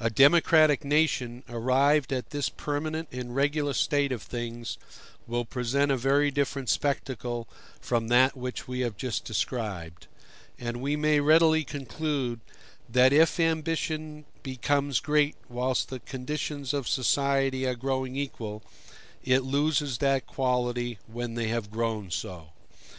A 0.00 0.08
democratic 0.08 0.82
nation, 0.82 1.42
arrived 1.46 2.10
at 2.10 2.30
this 2.30 2.48
permanent 2.48 3.06
and 3.12 3.36
regular 3.36 3.74
state 3.74 4.12
of 4.12 4.22
things, 4.22 4.78
will 5.26 5.44
present 5.44 5.92
a 5.92 5.96
very 5.98 6.30
different 6.30 6.70
spectacle 6.70 7.46
from 7.78 8.08
that 8.08 8.34
which 8.34 8.66
we 8.66 8.80
have 8.80 8.96
just 8.96 9.26
described; 9.26 10.06
and 10.58 10.80
we 10.80 10.96
may 10.96 11.20
readily 11.20 11.64
conclude 11.64 12.40
that, 12.88 13.12
if 13.12 13.38
ambition 13.38 14.24
becomes 14.42 15.00
great 15.00 15.36
whilst 15.50 15.90
the 15.90 16.00
conditions 16.00 16.72
of 16.72 16.88
society 16.88 17.66
are 17.66 17.74
growing 17.74 18.16
equal, 18.16 18.62
it 19.22 19.40
loses 19.44 19.98
that 19.98 20.26
quality 20.26 20.98
when 21.06 21.34
they 21.34 21.48
have 21.48 21.70
grown 21.70 22.10
so. 22.10 22.52